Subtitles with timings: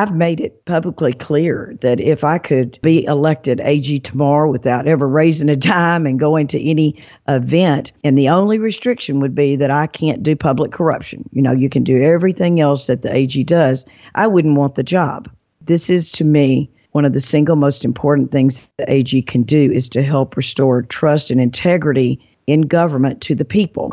[0.00, 5.06] I've made it publicly clear that if I could be elected AG tomorrow without ever
[5.06, 9.70] raising a dime and going to any event, and the only restriction would be that
[9.70, 11.28] I can't do public corruption.
[11.32, 13.84] You know, you can do everything else that the AG does.
[14.14, 15.30] I wouldn't want the job.
[15.60, 19.70] This is to me one of the single most important things the AG can do
[19.70, 23.90] is to help restore trust and integrity in government to the people.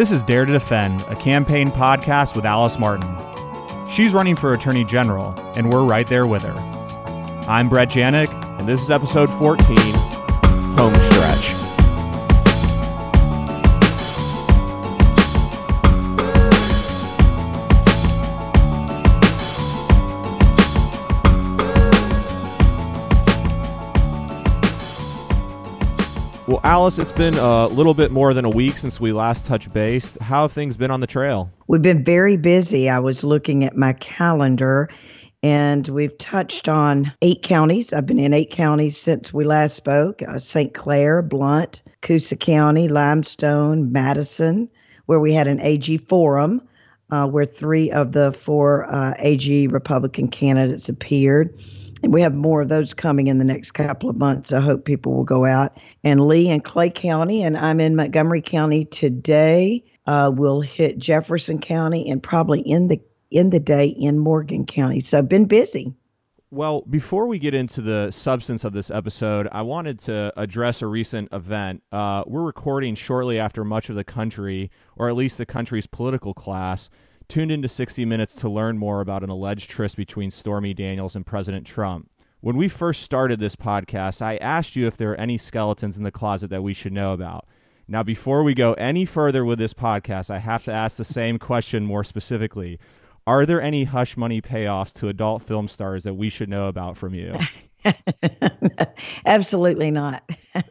[0.00, 3.14] This is Dare to Defend, a campaign podcast with Alice Martin.
[3.86, 6.54] She's running for Attorney General, and we're right there with her.
[7.46, 9.76] I'm Brett Janik, and this is episode 14
[10.78, 11.59] Home Stretch.
[26.80, 30.16] Alice, it's been a little bit more than a week since we last touched base.
[30.22, 31.52] How have things been on the trail?
[31.66, 32.88] We've been very busy.
[32.88, 34.88] I was looking at my calendar
[35.42, 37.92] and we've touched on eight counties.
[37.92, 40.72] I've been in eight counties since we last spoke uh, St.
[40.72, 44.70] Clair, Blount, Coosa County, Limestone, Madison,
[45.04, 46.62] where we had an AG forum
[47.10, 51.58] uh, where three of the four uh, AG Republican candidates appeared.
[52.02, 54.52] And we have more of those coming in the next couple of months.
[54.52, 55.78] I hope people will go out.
[56.02, 59.84] And Lee and Clay County, and I'm in Montgomery County today.
[60.06, 65.00] Uh, we'll hit Jefferson County and probably in the in the day in Morgan County.
[65.00, 65.94] So been busy.
[66.52, 70.88] Well, before we get into the substance of this episode, I wanted to address a
[70.88, 71.84] recent event.
[71.92, 76.34] Uh, we're recording shortly after much of the country, or at least the country's political
[76.34, 76.90] class,
[77.30, 81.24] tuned into 60 Minutes to learn more about an alleged tryst between Stormy Daniels and
[81.24, 82.10] President Trump.
[82.40, 86.02] When we first started this podcast, I asked you if there are any skeletons in
[86.02, 87.46] the closet that we should know about.
[87.86, 91.38] Now, before we go any further with this podcast, I have to ask the same
[91.38, 92.78] question more specifically.
[93.26, 96.96] Are there any hush money payoffs to adult film stars that we should know about
[96.96, 97.36] from you?
[99.26, 100.28] Absolutely not.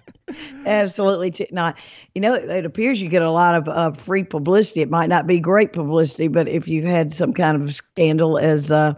[0.65, 1.77] Absolutely t- not.
[2.13, 4.81] You know, it, it, appears you get a lot of uh, free publicity.
[4.81, 8.71] It might not be great publicity, but if you've had some kind of scandal, as
[8.71, 8.95] uh,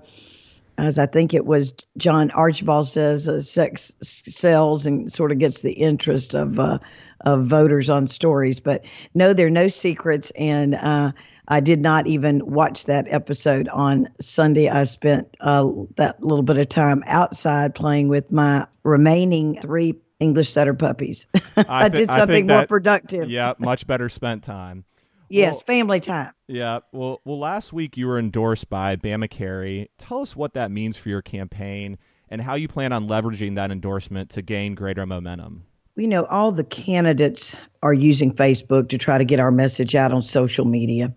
[0.77, 5.61] as I think it was John Archibald says, uh, sex sells and sort of gets
[5.61, 6.79] the interest of uh,
[7.21, 8.59] of voters on stories.
[8.59, 8.83] But
[9.13, 11.11] no, there are no secrets, and uh,
[11.47, 14.69] I did not even watch that episode on Sunday.
[14.69, 20.51] I spent uh, that little bit of time outside playing with my remaining three English
[20.51, 21.27] setter puppies.
[21.57, 23.29] I, I did something I more productive.
[23.29, 24.85] Yeah, much better spent time.
[25.29, 26.31] yes, well, family time.
[26.47, 26.79] Yeah.
[26.91, 29.89] Well, well, last week you were endorsed by BamaCarry.
[29.97, 31.97] Tell us what that means for your campaign
[32.29, 35.65] and how you plan on leveraging that endorsement to gain greater momentum.
[35.97, 37.53] You know, all the candidates
[37.83, 41.13] are using Facebook to try to get our message out on social media.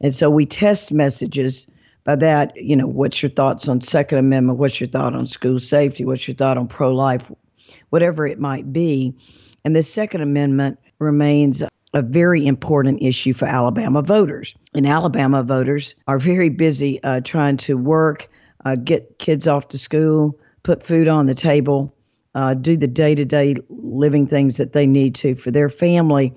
[0.00, 1.66] And so we test messages
[2.04, 4.58] by that, you know, what's your thoughts on Second Amendment?
[4.58, 6.04] What's your thought on school safety?
[6.04, 7.30] What's your thought on pro life?
[7.90, 9.14] Whatever it might be.
[9.64, 11.62] And the Second Amendment remains
[11.94, 14.54] a very important issue for Alabama voters.
[14.74, 18.30] And Alabama voters are very busy uh, trying to work,
[18.64, 21.94] uh, get kids off to school, put food on the table,
[22.34, 26.34] uh, do the day to day living things that they need to for their family.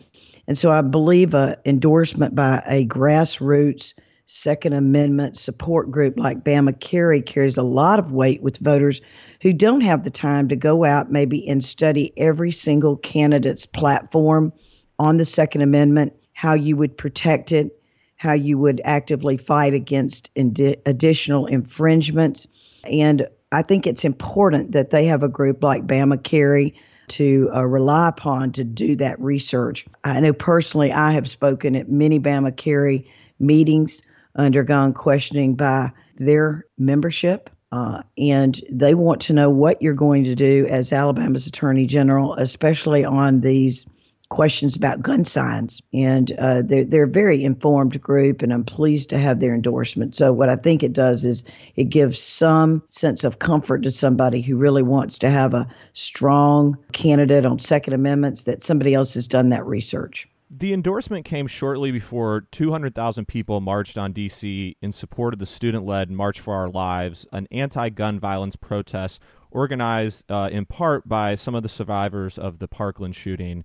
[0.48, 3.94] And so I believe an endorsement by a grassroots
[4.28, 9.02] Second Amendment support group like BamaCarry carries a lot of weight with voters
[9.42, 14.52] who don't have the time to go out maybe and study every single candidate's platform
[14.98, 17.80] on the Second Amendment, how you would protect it,
[18.16, 22.48] how you would actively fight against indi- additional infringements.
[22.84, 26.74] And I think it's important that they have a group like BamaCarry
[27.10, 29.86] to uh, rely upon to do that research.
[30.04, 33.06] I know personally I have spoken at many BamaCarry
[33.38, 34.02] meetings
[34.36, 37.50] undergone questioning by their membership.
[37.72, 42.34] Uh, and they want to know what you're going to do as Alabama's Attorney General,
[42.36, 43.86] especially on these
[44.30, 45.82] questions about gun signs.
[45.94, 50.16] And uh, they're, they're a very informed group, and I'm pleased to have their endorsement.
[50.16, 51.44] So, what I think it does is
[51.76, 56.78] it gives some sense of comfort to somebody who really wants to have a strong
[56.92, 60.28] candidate on Second Amendments that somebody else has done that research.
[60.50, 64.78] The endorsement came shortly before 200,000 people marched on D.C.
[64.80, 69.20] in support of the student led March for Our Lives, an anti gun violence protest
[69.50, 73.64] organized uh, in part by some of the survivors of the Parkland shooting.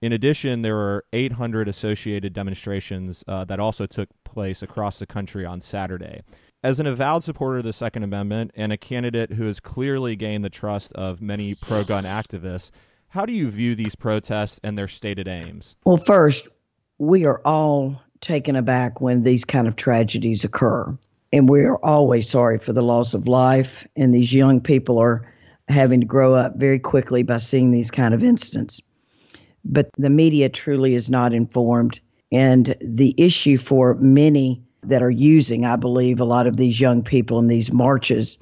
[0.00, 5.44] In addition, there were 800 associated demonstrations uh, that also took place across the country
[5.44, 6.22] on Saturday.
[6.64, 10.44] As an avowed supporter of the Second Amendment and a candidate who has clearly gained
[10.44, 12.70] the trust of many pro gun activists,
[13.12, 15.76] how do you view these protests and their stated aims?
[15.84, 16.48] Well, first,
[16.96, 20.96] we are all taken aback when these kind of tragedies occur.
[21.30, 23.86] And we're always sorry for the loss of life.
[23.96, 25.30] And these young people are
[25.68, 28.80] having to grow up very quickly by seeing these kind of incidents.
[29.62, 32.00] But the media truly is not informed.
[32.32, 37.02] And the issue for many that are using, I believe, a lot of these young
[37.02, 38.38] people in these marches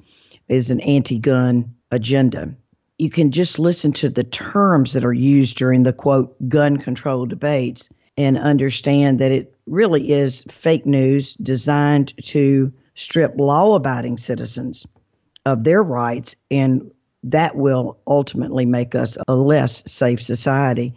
[0.47, 2.55] is an anti gun agenda.
[3.01, 7.25] You can just listen to the terms that are used during the quote gun control
[7.25, 14.85] debates and understand that it really is fake news designed to strip law abiding citizens
[15.47, 16.91] of their rights, and
[17.23, 20.93] that will ultimately make us a less safe society.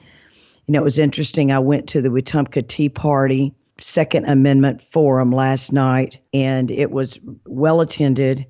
[0.67, 1.53] You know, it was interesting.
[1.53, 7.19] I went to the Wetumpka Tea Party Second Amendment Forum last night, and it was
[7.47, 8.45] well attended,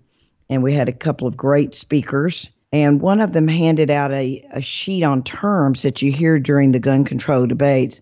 [0.50, 2.50] and we had a couple of great speakers.
[2.74, 6.72] And one of them handed out a, a sheet on terms that you hear during
[6.72, 8.00] the gun control debates.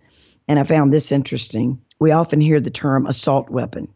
[0.49, 1.79] And I found this interesting.
[1.99, 3.89] We often hear the term assault weapon.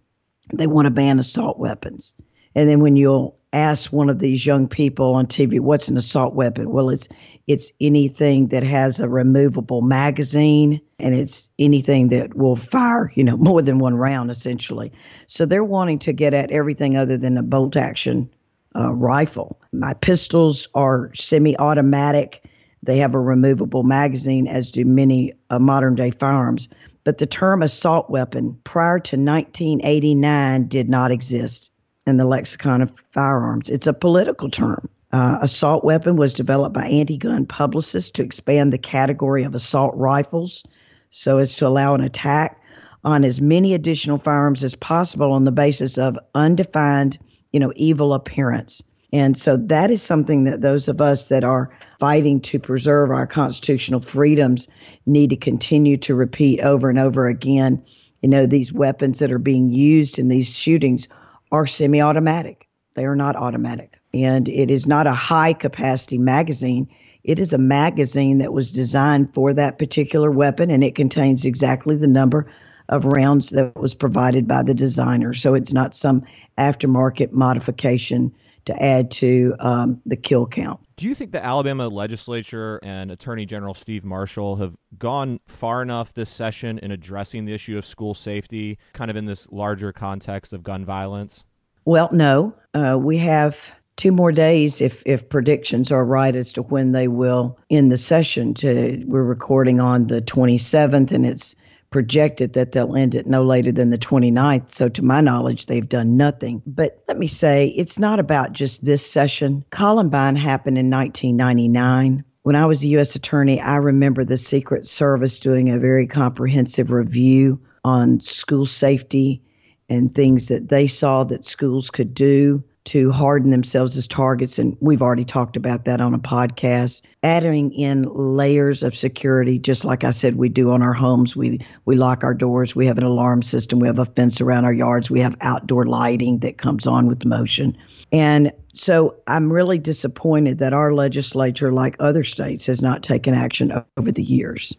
[0.53, 2.15] They want to ban assault weapons.
[2.55, 6.35] And then when you'll ask one of these young people on TV, what's an assault
[6.35, 6.71] weapon?
[6.71, 7.09] Well, it's
[7.47, 13.37] it's anything that has a removable magazine and it's anything that will fire, you know,
[13.39, 14.93] more than one round essentially.
[15.27, 18.29] So they're wanting to get at everything other than a bolt action
[18.77, 19.61] uh, rifle.
[19.73, 22.45] My pistols are semi automatic.
[22.83, 26.69] They have a removable magazine, as do many uh, modern day firearms.
[27.05, 31.71] But the term assault weapon prior to 1989 did not exist
[32.07, 33.71] in the lexicon of firearms.
[33.71, 34.89] It's a political term.
[35.13, 39.95] Uh, assault weapon was developed by anti gun publicists to expand the category of assault
[39.97, 40.65] rifles
[41.11, 42.61] so as to allow an attack
[43.05, 47.19] on as many additional firearms as possible on the basis of undefined,
[47.57, 48.83] you know, evil appearance.
[49.15, 53.27] And so that is something that those of us that are fighting to preserve our
[53.27, 54.69] constitutional freedoms
[55.07, 57.83] need to continue to repeat over and over again.
[58.21, 61.09] You know, these weapons that are being used in these shootings
[61.51, 63.95] are semi automatic, they are not automatic.
[64.13, 66.91] And it is not a high capacity magazine.
[67.25, 71.97] It is a magazine that was designed for that particular weapon, and it contains exactly
[71.97, 72.53] the number
[72.89, 75.35] of rounds that was provided by the designer.
[75.35, 76.25] So it's not some
[76.59, 78.35] aftermarket modification
[78.67, 80.81] to add to um, the kill count.
[80.97, 86.15] Do you think the Alabama legislature and Attorney General Steve Marshall have gone far enough
[86.15, 90.53] this session in addressing the issue of school safety, kind of in this larger context
[90.53, 91.45] of gun violence?
[91.85, 92.55] Well, no.
[92.75, 97.09] Uh, we have two more days if if predictions are right as to when they
[97.09, 101.57] will end the session to we're recording on the 27th and it's
[101.97, 105.89] projected that they'll end it no later than the 29th so to my knowledge they've
[105.89, 106.63] done nothing.
[106.67, 109.65] But let me say it's not about just this session.
[109.71, 115.41] Columbine happened in 1999 when i was a u.s attorney i remember the secret service
[115.41, 119.43] doing a very comprehensive review on school safety
[119.89, 124.59] and things that they saw that schools could do to harden themselves as targets.
[124.59, 127.03] And we've already talked about that on a podcast.
[127.23, 131.35] Adding in layers of security, just like I said, we do on our homes.
[131.35, 132.77] We we lock our doors.
[132.77, 133.81] We have an alarm system.
[133.81, 135.11] We have a fence around our yards.
[135.11, 137.77] We have outdoor lighting that comes on with motion.
[138.13, 143.73] And so I'm really disappointed that our legislature, like other states, has not taken action
[143.97, 144.73] over the years.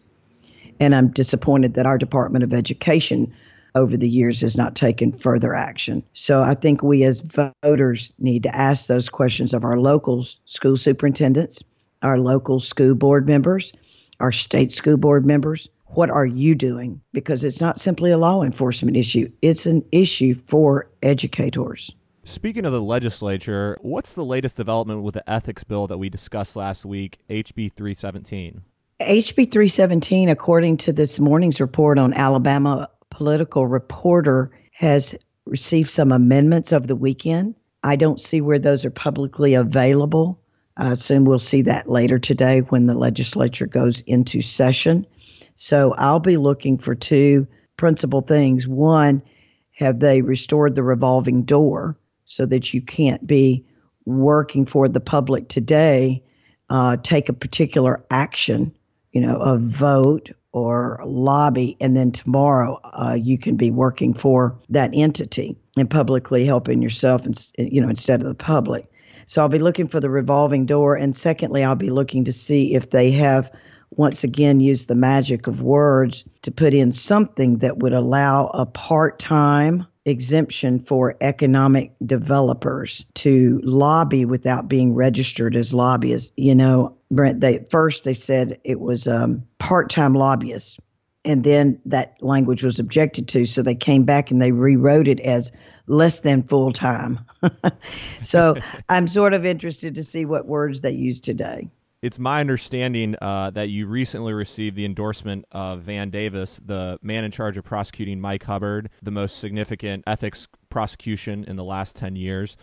[0.80, 3.34] And I'm disappointed that our Department of Education
[3.74, 6.02] over the years has not taken further action.
[6.12, 7.22] So I think we as
[7.62, 11.62] voters need to ask those questions of our local school superintendents,
[12.02, 13.72] our local school board members,
[14.20, 15.68] our state school board members.
[15.86, 17.00] What are you doing?
[17.12, 21.90] Because it's not simply a law enforcement issue, it's an issue for educators.
[22.24, 26.56] Speaking of the legislature, what's the latest development with the ethics bill that we discussed
[26.56, 28.60] last week, HB 317?
[29.00, 35.12] HB 317, according to this morning's report on Alabama political reporter has
[35.44, 37.56] received some amendments over the weekend.
[37.82, 40.40] I don't see where those are publicly available.
[40.76, 45.04] I assume we'll see that later today when the legislature goes into session.
[45.56, 48.68] So I'll be looking for two principal things.
[48.68, 49.22] One,
[49.72, 53.66] have they restored the revolving door so that you can't be
[54.04, 56.22] working for the public today,
[56.70, 58.72] uh, take a particular action,
[59.10, 64.58] you know, a vote or lobby, and then tomorrow uh, you can be working for
[64.68, 68.90] that entity and publicly helping yourself, and you know, instead of the public.
[69.26, 72.74] So I'll be looking for the revolving door, and secondly, I'll be looking to see
[72.74, 73.50] if they have
[73.90, 78.66] once again used the magic of words to put in something that would allow a
[78.66, 86.32] part-time exemption for economic developers to lobby without being registered as lobbyists.
[86.36, 90.78] You know, Brent, they first they said it was um, part-time lobbyists,
[91.24, 95.20] And then that language was objected to, so they came back and they rewrote it
[95.20, 95.52] as
[95.86, 97.20] less than full time.
[98.22, 98.56] so
[98.88, 101.68] I'm sort of interested to see what words they use today.
[102.00, 107.24] It's my understanding uh, that you recently received the endorsement of Van Davis, the man
[107.24, 112.14] in charge of prosecuting Mike Hubbard, the most significant ethics prosecution in the last 10
[112.14, 112.56] years.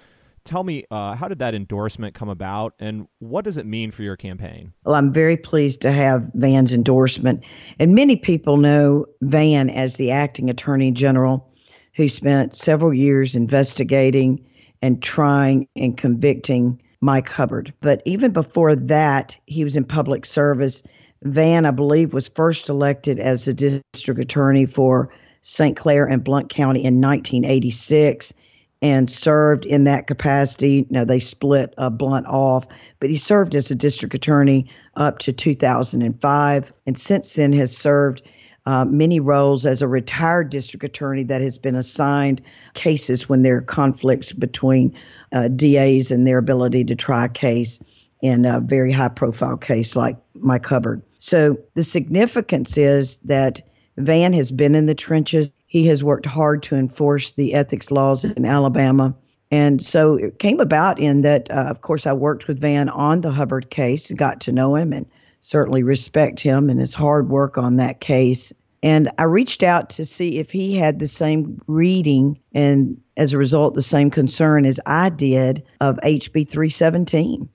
[0.45, 4.03] Tell me, uh, how did that endorsement come about and what does it mean for
[4.03, 4.71] your campaign?
[4.85, 7.43] Well, I'm very pleased to have Van's endorsement.
[7.77, 11.51] And many people know Van as the acting attorney general
[11.95, 14.45] who spent several years investigating
[14.81, 17.73] and trying and convicting Mike Hubbard.
[17.81, 20.81] But even before that, he was in public service.
[21.21, 25.77] Van, I believe, was first elected as the district attorney for St.
[25.77, 28.33] Clair and Blount County in 1986
[28.81, 30.85] and served in that capacity.
[30.89, 32.67] Now, they split uh, Blount off,
[32.99, 38.23] but he served as a district attorney up to 2005 and since then has served
[38.65, 42.41] uh, many roles as a retired district attorney that has been assigned
[42.73, 44.97] cases when there are conflicts between
[45.35, 47.79] uh, DAs and their ability to try a case
[48.21, 51.03] in a very high profile case like Mike Hubbard.
[51.19, 53.61] So the significance is that
[53.97, 55.49] Van has been in the trenches.
[55.67, 59.13] He has worked hard to enforce the ethics laws in Alabama.
[59.51, 63.21] And so it came about in that, uh, of course, I worked with Van on
[63.21, 65.05] the Hubbard case, got to know him, and
[65.41, 68.53] certainly respect him and his hard work on that case.
[68.85, 73.39] And I reached out to see if he had the same reading and, as a
[73.39, 77.49] result, the same concern as I did of HB 317.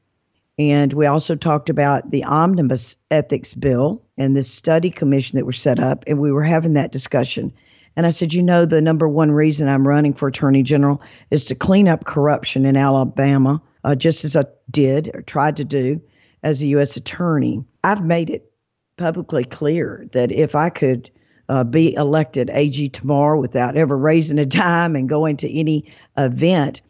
[0.59, 5.53] And we also talked about the omnibus ethics bill and the study commission that were
[5.53, 6.03] set up.
[6.09, 7.53] And we were having that discussion.
[7.95, 11.45] And I said, you know, the number one reason I'm running for attorney general is
[11.45, 16.03] to clean up corruption in Alabama, uh, just as I did or tried to do
[16.43, 16.97] as a U.S.
[16.97, 17.63] attorney.
[17.85, 18.51] I've made it
[18.97, 21.09] publicly clear that if I could
[21.51, 26.81] uh, be elected AG tomorrow without ever raising a dime and going to any event.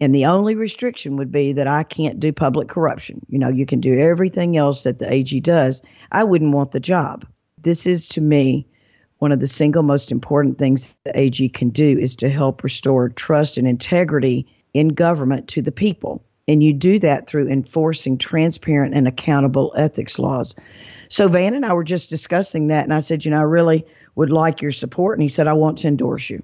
[0.00, 3.24] And the only restriction would be that I can't do public corruption.
[3.28, 5.80] You know, you can do everything else that the AG does.
[6.10, 7.24] I wouldn't want the job.
[7.56, 8.66] This is to me
[9.18, 13.08] one of the single most important things the AG can do is to help restore
[13.08, 16.22] trust and integrity in government to the people.
[16.46, 20.54] And you do that through enforcing transparent and accountable ethics laws.
[21.08, 23.86] So Van and I were just discussing that, and I said, you know, I really
[24.14, 25.18] would like your support.
[25.18, 26.42] And he said, I want to endorse you.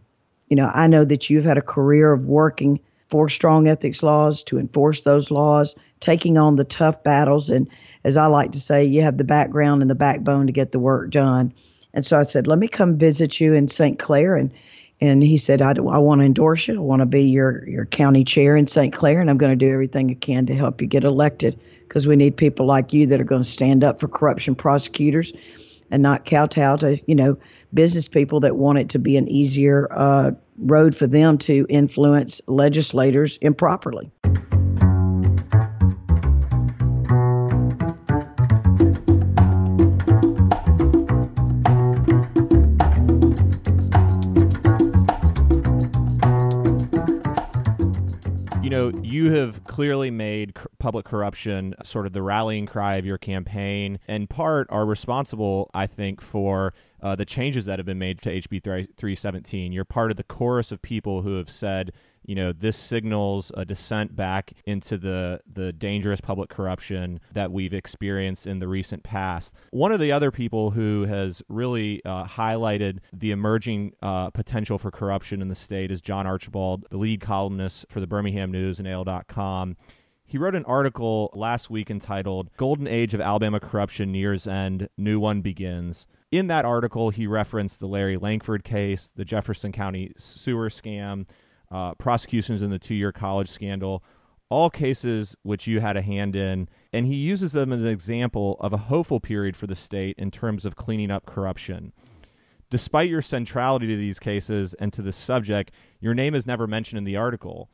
[0.49, 4.43] You know, I know that you've had a career of working for strong ethics laws
[4.45, 7.51] to enforce those laws, taking on the tough battles.
[7.51, 7.69] And
[8.05, 10.79] as I like to say, you have the background and the backbone to get the
[10.79, 11.53] work done.
[11.95, 13.99] And so I said, let me come visit you in St.
[13.99, 14.37] Clair.
[14.37, 14.53] And
[15.01, 16.75] and he said, I, I want to endorse you.
[16.75, 18.93] I want to be your, your county chair in St.
[18.93, 22.09] Clair, and I'm going to do everything I can to help you get elected because
[22.09, 25.33] we need people like you that are going to stand up for corruption prosecutors
[25.91, 27.39] and not kowtow to, you know,
[27.73, 32.41] business people that want it to be an easier uh, road for them to influence
[32.47, 34.11] legislators improperly.
[48.69, 53.17] you know, you have clearly made public corruption sort of the rallying cry of your
[53.17, 58.19] campaign, and part are responsible, I think, for uh, the changes that have been made
[58.23, 59.73] to HB 317.
[59.73, 61.93] You're part of the chorus of people who have said,
[62.25, 67.73] you know, this signals a descent back into the the dangerous public corruption that we've
[67.73, 69.55] experienced in the recent past.
[69.71, 74.91] One of the other people who has really uh, highlighted the emerging uh, potential for
[74.91, 78.87] corruption in the state is John Archibald, the lead columnist for the Birmingham News and
[78.87, 79.77] AL.com.
[80.29, 85.19] He wrote an article last week entitled Golden Age of Alabama Corruption Nears End, New
[85.19, 86.07] One Begins.
[86.31, 91.27] In that article, he referenced the Larry Langford case, the Jefferson County sewer scam,
[91.71, 94.05] uh, prosecutions in the two year college scandal,
[94.51, 96.69] all cases which you had a hand in.
[96.93, 100.31] And he uses them as an example of a hopeful period for the state in
[100.31, 101.93] terms of cleaning up corruption.
[102.71, 105.71] Despite your centrality to these cases and to this subject,
[106.01, 107.71] your name is never mentioned in the article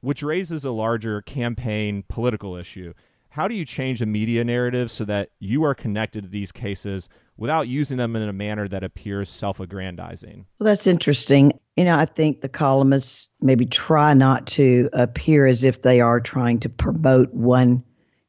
[0.00, 2.94] which raises a larger campaign political issue.
[3.30, 7.08] How do you change the media narrative so that you are connected to these cases
[7.36, 10.46] without using them in a manner that appears self aggrandizing?
[10.58, 11.52] Well, that's interesting.
[11.76, 16.20] You know, I think the columnists maybe try not to appear as if they are
[16.20, 17.84] trying to promote one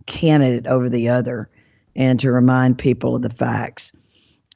[0.05, 1.50] candidate over the other
[1.96, 3.91] and to remind people of the facts.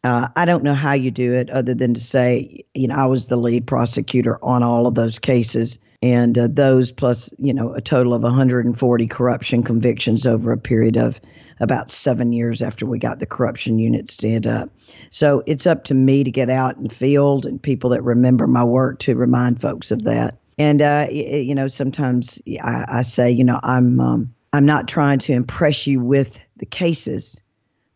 [0.03, 3.07] Uh, I don't know how you do it other than to say, you know, I
[3.07, 7.73] was the lead prosecutor on all of those cases and uh, those plus you know
[7.73, 11.19] a total of 140 corruption convictions over a period of
[11.59, 14.69] about seven years after we got the corruption unit stand up.
[15.09, 18.45] So it's up to me to get out in the field and people that remember
[18.45, 20.37] my work to remind folks of that.
[20.59, 25.19] And uh, you know, sometimes I, I, say, you know, I'm um, I'm not trying
[25.19, 27.41] to impress you with the cases,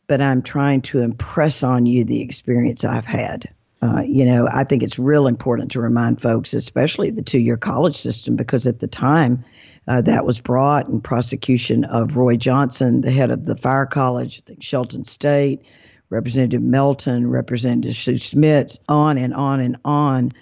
[0.07, 3.53] but I'm trying to impress on you the experience I've had.
[3.81, 7.57] Uh, you know, I think it's real important to remind folks, especially the two year
[7.57, 9.45] college system, because at the time
[9.87, 14.39] uh, that was brought in prosecution of Roy Johnson, the head of the fire college,
[14.39, 15.61] I think Shelton State,
[16.09, 20.33] Representative Melton, Representative Sue Schmitz, on and on and on.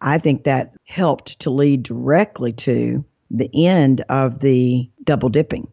[0.00, 5.68] I think that helped to lead directly to the end of the double dipping.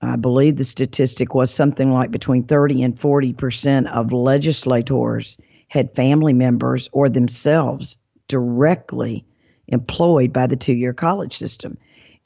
[0.00, 5.36] I believe the statistic was something like between 30 and 40 percent of legislators
[5.74, 7.96] had family members or themselves
[8.28, 9.26] directly
[9.66, 11.76] employed by the two year college system.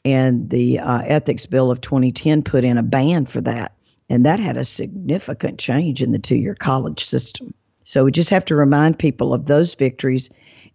[0.05, 3.73] And the uh, Ethics Bill of 2010 put in a ban for that.
[4.11, 7.55] And that had a significant change in the two year college system.
[7.85, 10.29] So we just have to remind people of those victories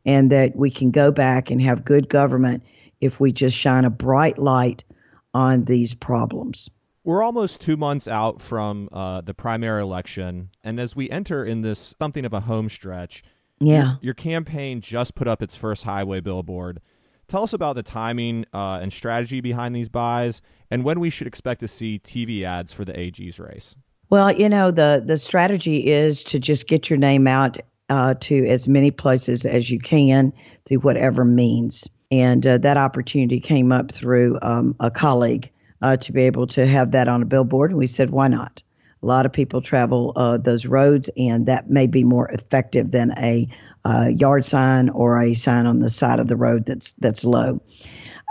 [0.04, 2.64] and that we can go back and have good government
[3.00, 4.84] if we just shine a bright light
[5.32, 6.72] on these problems.
[7.06, 11.62] We're almost two months out from uh, the primary election, and as we enter in
[11.62, 13.24] this something of a home stretch,
[13.60, 16.80] yeah, your, your campaign just put up its first highway billboard.
[17.28, 20.42] Tell us about the timing uh, and strategy behind these buys,
[20.72, 23.76] and when we should expect to see TV ads for the AG's race.
[24.10, 27.58] Well, you know the the strategy is to just get your name out
[27.90, 30.32] uh, to as many places as you can
[30.66, 35.50] through whatever means, and uh, that opportunity came up through um, a colleague
[35.84, 37.72] uh, to be able to have that on a billboard.
[37.72, 38.64] And we said, why not?
[39.04, 43.12] A lot of people travel uh, those roads, and that may be more effective than
[43.18, 43.50] a
[43.84, 47.62] uh, yard sign or a sign on the side of the road that's that's low.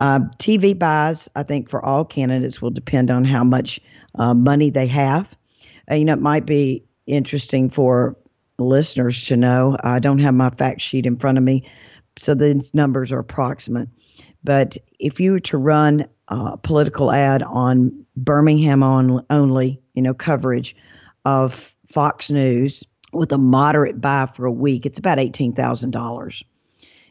[0.01, 3.81] Uh, TV buys, I think, for all candidates will depend on how much
[4.15, 5.37] uh, money they have.
[5.91, 8.17] Uh, you know, it might be interesting for
[8.59, 9.77] listeners to know.
[9.79, 11.71] I don't have my fact sheet in front of me,
[12.19, 13.91] so these numbers are approximate.
[14.45, 20.15] But if you were to run a political ad on Birmingham on, only, you know,
[20.15, 20.77] coverage
[21.25, 26.43] of Fox News with a moderate buy for a week, it's about $18,000.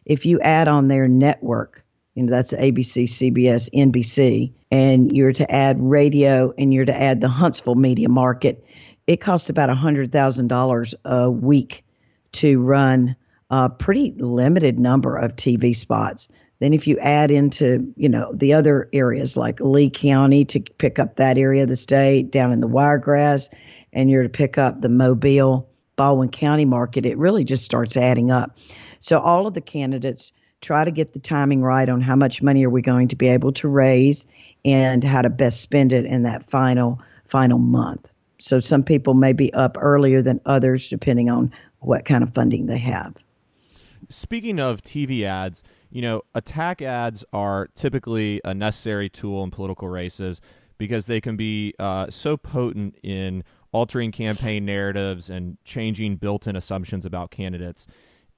[0.06, 1.84] If you add on their network,
[2.16, 7.22] you know, that's ABC, CBS, NBC, and you're to add radio and you're to add
[7.22, 8.66] the Huntsville media market,
[9.08, 11.86] it costs about $100,000 a week
[12.34, 13.16] to run
[13.50, 16.30] a pretty limited number of TV spots.
[16.62, 21.00] Then if you add into, you know, the other areas like Lee County to pick
[21.00, 23.50] up that area of the state, down in the Wiregrass,
[23.92, 28.30] and you're to pick up the Mobile, Baldwin County market, it really just starts adding
[28.30, 28.60] up.
[29.00, 32.64] So all of the candidates try to get the timing right on how much money
[32.64, 34.28] are we going to be able to raise
[34.64, 38.12] and how to best spend it in that final final month.
[38.38, 42.68] So some people may be up earlier than others depending on what kind of funding
[42.68, 43.16] they have.
[44.10, 49.88] Speaking of TV ads, you know, attack ads are typically a necessary tool in political
[49.88, 50.42] races
[50.78, 56.56] because they can be uh, so potent in altering campaign narratives and changing built in
[56.56, 57.86] assumptions about candidates.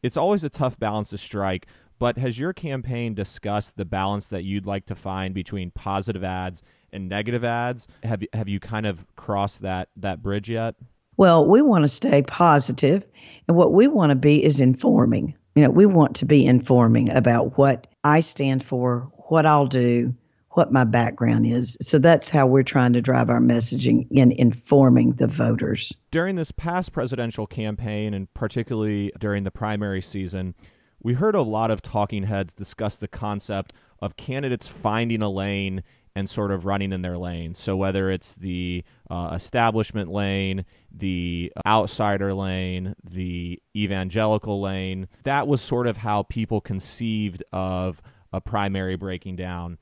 [0.02, 1.67] It's always a tough balance to strike,
[1.99, 6.62] but has your campaign discussed the balance that you'd like to find between positive ads
[6.91, 7.88] and negative ads?
[8.04, 10.76] Have you, have you kind of crossed that, that bridge yet?
[11.15, 13.06] Well, we want to stay positive,
[13.47, 15.36] and what we want to be is informing.
[15.56, 20.16] You know, we want to be informing about what I stand for, what I'll do,
[20.52, 21.78] what my background is.
[21.82, 25.94] So that's how we're trying to drive our messaging in informing the voters.
[26.12, 30.56] During this past presidential campaign, and particularly during the primary season,
[31.02, 35.84] we heard a lot of talking heads discuss the concept of candidates finding a lane
[36.15, 37.56] and sort of running in their lane.
[37.56, 45.62] So whether it's the uh, establishment lane, the outsider lane, the evangelical lane, that was
[45.62, 49.78] sort of how people conceived of a primary breaking down.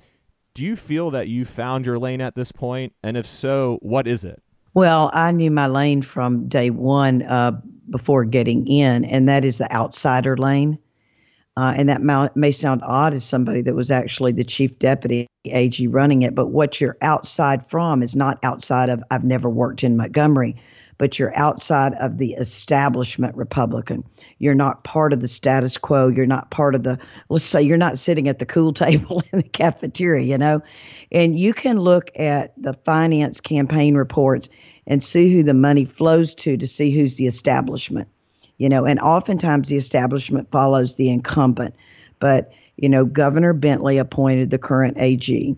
[0.53, 2.93] Do you feel that you found your lane at this point?
[3.03, 4.41] And if so, what is it?
[4.73, 9.57] Well, I knew my lane from day one uh, before getting in, and that is
[9.57, 10.79] the outsider lane.
[11.57, 12.01] Uh, and that
[12.35, 16.47] may sound odd as somebody that was actually the chief deputy AG running it, but
[16.47, 20.55] what you're outside from is not outside of, I've never worked in Montgomery,
[20.97, 24.05] but you're outside of the establishment Republican.
[24.37, 26.07] You're not part of the status quo.
[26.07, 29.39] You're not part of the, let's say, you're not sitting at the cool table in
[29.39, 30.61] the cafeteria, you know?
[31.11, 34.47] And you can look at the finance campaign reports
[34.87, 38.07] and see who the money flows to to see who's the establishment
[38.61, 41.73] you know, and oftentimes the establishment follows the incumbent.
[42.19, 45.55] But, you know, Governor Bentley appointed the current AG.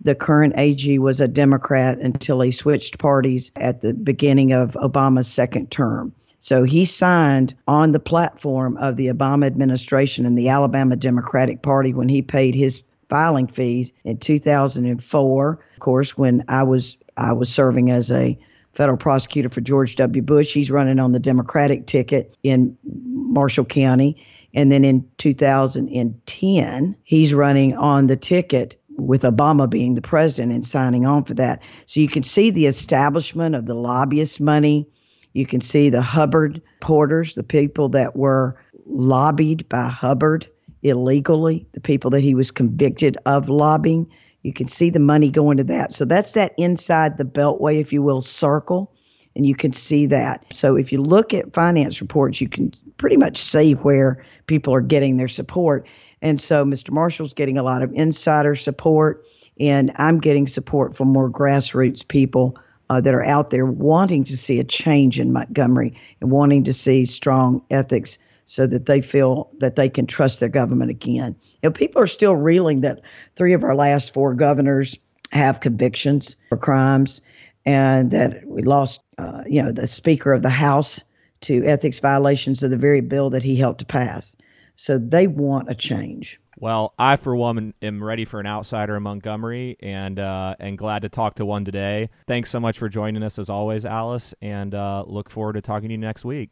[0.00, 5.28] The current AG was a Democrat until he switched parties at the beginning of Obama's
[5.28, 6.14] second term.
[6.38, 11.92] So he signed on the platform of the Obama administration and the Alabama Democratic Party
[11.92, 15.50] when he paid his filing fees in 2004.
[15.74, 18.38] Of course, when I was I was serving as a
[18.76, 20.22] federal prosecutor for George W.
[20.22, 24.22] Bush, he's running on the Democratic ticket in Marshall County.
[24.54, 30.64] And then in 2010, he's running on the ticket with Obama being the president and
[30.64, 31.62] signing on for that.
[31.86, 34.86] So you can see the establishment of the lobbyist money.
[35.32, 40.46] You can see the Hubbard porters, the people that were lobbied by Hubbard
[40.82, 44.06] illegally, the people that he was convicted of lobbying.
[44.46, 45.92] You can see the money going to that.
[45.92, 48.92] So that's that inside the beltway, if you will, circle.
[49.34, 50.54] And you can see that.
[50.54, 54.80] So if you look at finance reports, you can pretty much see where people are
[54.80, 55.88] getting their support.
[56.22, 56.92] And so Mr.
[56.92, 59.26] Marshall's getting a lot of insider support,
[59.58, 62.56] and I'm getting support from more grassroots people
[62.88, 66.72] uh, that are out there wanting to see a change in Montgomery and wanting to
[66.72, 71.36] see strong ethics so that they feel that they can trust their government again.
[71.62, 73.02] You know, people are still reeling that
[73.34, 74.96] three of our last four governors
[75.32, 77.20] have convictions for crimes
[77.66, 81.02] and that we lost, uh, you know, the Speaker of the House
[81.42, 84.36] to ethics violations of the very bill that he helped to pass.
[84.76, 86.38] So they want a change.
[86.58, 91.02] Well, I for one am ready for an outsider in Montgomery, and uh, and glad
[91.02, 92.08] to talk to one today.
[92.26, 95.88] Thanks so much for joining us as always, Alice, and uh, look forward to talking
[95.88, 96.50] to you next week.